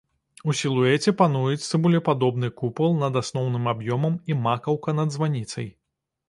[0.51, 5.71] У сілуэце пануюць цыбулепадобны купал над асноўным аб'ёмам і макаўка над званіцай.